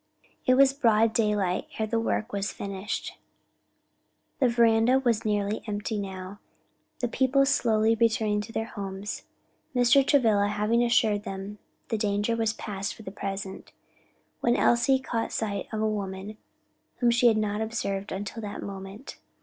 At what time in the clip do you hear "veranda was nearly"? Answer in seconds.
4.49-5.61